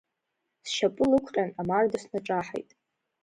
[0.67, 2.69] Сшьапы лықәҟьан амарда снаҿаҳаит.